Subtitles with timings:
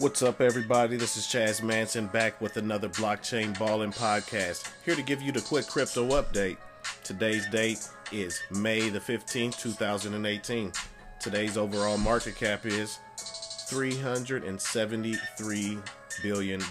[0.00, 0.96] What's up, everybody?
[0.96, 4.72] This is Chaz Manson back with another blockchain balling podcast.
[4.82, 6.56] Here to give you the quick crypto update.
[7.04, 10.72] Today's date is May the 15th, 2018.
[11.20, 15.90] Today's overall market cap is $373
[16.22, 16.62] billion.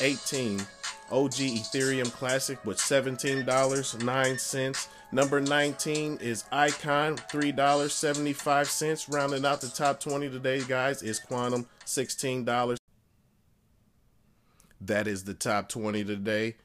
[0.00, 0.66] 18
[1.10, 4.88] OG Ethereum Classic with $17.09.
[5.10, 9.14] Number 19 is Icon, $3.75.
[9.14, 12.76] Rounding out the top 20 today, guys, is Qtum, $16.
[14.80, 16.56] That is the top 20 today.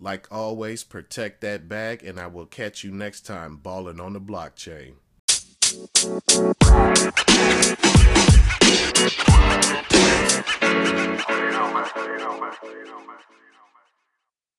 [0.00, 4.20] Like always, protect that bag, and I will catch you next time balling on the
[4.20, 4.94] blockchain.